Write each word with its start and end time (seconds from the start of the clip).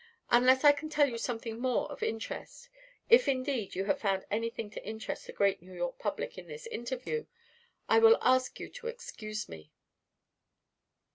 Unless 0.31 0.63
I 0.63 0.71
can 0.71 0.89
tell 0.89 1.07
you 1.07 1.19
something 1.19 1.59
more 1.59 1.85
of 1.91 2.01
interest 2.01 2.69
if, 3.07 3.27
indeed, 3.27 3.75
you 3.75 3.85
have 3.85 3.99
found 3.99 4.25
anything 4.31 4.71
to 4.71 4.83
interest 4.83 5.27
the 5.27 5.31
great 5.31 5.61
New 5.61 5.75
York 5.75 5.99
public 5.99 6.39
in 6.39 6.47
this 6.47 6.65
interview 6.65 7.27
I 7.87 7.99
will 7.99 8.17
ask 8.19 8.59
you 8.59 8.67
to 8.69 8.87
excuse 8.87 9.47
me." 9.47 9.69